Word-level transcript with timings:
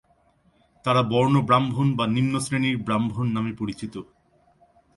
তারা 0.85 1.01
বর্ণ 1.03 1.35
ব্রাহ্মণ 1.41 1.87
বা 1.95 2.05
নিম্ন 2.07 2.33
শ্রেণীর 2.39 2.77
ব্রাহ্মণ 2.77 3.27
নামে 3.31 3.51
পরিচিত। 3.53 3.93